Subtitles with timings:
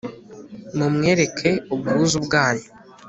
[0.77, 2.69] mumwereke ubwuzu bwanyu